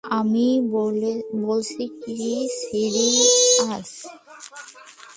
আমি 0.03 0.47
বলছি 1.41 1.83
কী 2.01 2.17
সিরিয়াস। 2.59 3.91